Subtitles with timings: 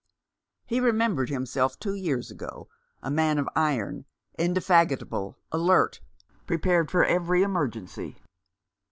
[0.65, 2.67] He remembered himself two years ago,
[3.03, 5.99] a man of iron, indefatigable, alert,
[6.47, 8.15] prepared for every emergency.